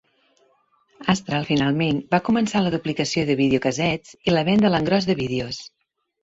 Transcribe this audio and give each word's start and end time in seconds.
Astral 1.13 1.43
finalment 1.49 1.99
va 2.15 2.19
començar 2.29 2.61
la 2.63 2.71
duplicació 2.77 3.27
de 3.31 3.37
videocassets 3.43 4.17
i 4.31 4.35
la 4.35 4.45
venda 4.49 4.71
a 4.71 4.73
l'engròs 4.79 5.11
de 5.13 5.19
vídeos. 5.23 5.63